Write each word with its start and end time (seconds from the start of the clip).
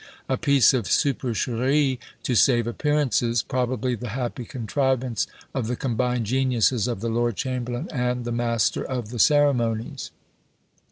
A 0.27 0.35
piece 0.35 0.73
of 0.73 0.85
supercherie 0.85 1.99
to 2.23 2.33
save 2.33 2.65
appearances; 2.65 3.43
probably 3.43 3.93
the 3.93 4.09
happy 4.09 4.45
contrivance 4.45 5.27
of 5.53 5.67
the 5.67 5.75
combined 5.75 6.25
geniuses 6.25 6.87
of 6.87 7.01
the 7.01 7.07
lord 7.09 7.35
chamberlain 7.35 7.87
and 7.93 8.25
the 8.25 8.31
master 8.31 8.83
of 8.83 9.09
the 9.11 9.19
ceremonies! 9.19 10.09